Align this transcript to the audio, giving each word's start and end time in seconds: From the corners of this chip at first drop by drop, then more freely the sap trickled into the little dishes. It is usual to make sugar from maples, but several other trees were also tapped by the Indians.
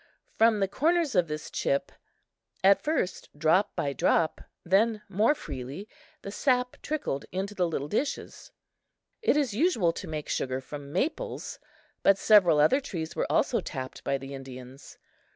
From 0.35 0.59
the 0.61 0.67
corners 0.67 1.13
of 1.13 1.27
this 1.27 1.51
chip 1.51 1.91
at 2.63 2.81
first 2.81 3.29
drop 3.37 3.75
by 3.75 3.93
drop, 3.93 4.41
then 4.65 5.03
more 5.07 5.35
freely 5.35 5.87
the 6.23 6.31
sap 6.31 6.81
trickled 6.81 7.25
into 7.31 7.53
the 7.53 7.67
little 7.67 7.87
dishes. 7.87 8.51
It 9.21 9.37
is 9.37 9.53
usual 9.53 9.93
to 9.93 10.07
make 10.07 10.27
sugar 10.27 10.59
from 10.59 10.91
maples, 10.91 11.59
but 12.01 12.17
several 12.17 12.59
other 12.59 12.79
trees 12.81 13.15
were 13.15 13.31
also 13.31 13.61
tapped 13.61 14.03
by 14.03 14.17
the 14.17 14.33
Indians. 14.33 14.97